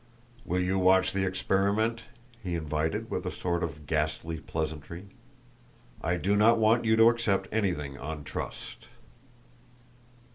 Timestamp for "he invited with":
2.41-3.23